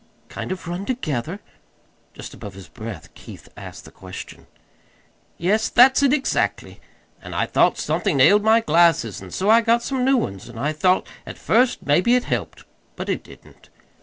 [0.29, 1.39] "Kind of run together?"
[2.15, 4.47] Just above his breath Keith asked the question.
[5.37, 6.81] "Yes, that's it exactly.
[7.21, 10.49] An' I thought somethin' ailed my glasses, an' so I got some new ones.
[10.49, 12.65] An' I thought at first maybe it helped.
[12.95, 13.69] But it didn't.